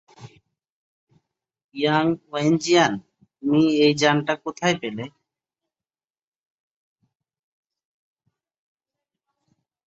Young 1.75 2.05
Wenjian, 2.29 2.93
তুমি 3.43 3.61
এই 3.85 3.93
যানটা 4.01 4.33
কোথায় 4.45 4.75
পেলে? 4.81 5.05